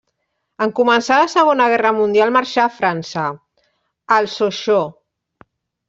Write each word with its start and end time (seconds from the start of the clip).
En 0.65 0.71
començar 0.79 1.17
la 1.23 1.27
Segona 1.33 1.67
Guerra 1.75 1.93
Mundial 1.99 2.35
marxà 2.39 2.65
a 2.65 2.73
França, 2.81 3.29
al 4.19 4.35
Sochaux. 4.39 5.03